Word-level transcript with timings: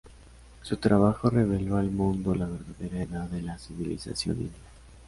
Su 0.63 0.77
trabajo 0.77 1.29
reveló 1.29 1.77
al 1.77 1.91
mundo 1.91 2.33
la 2.33 2.47
verdadera 2.47 3.03
edad 3.03 3.29
de 3.29 3.43
la 3.43 3.59
civilización 3.59 4.37
india. 4.41 4.63